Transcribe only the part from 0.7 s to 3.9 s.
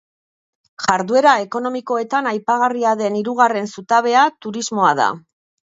Jarduera ekonomikoetan aipagarria den hirugarren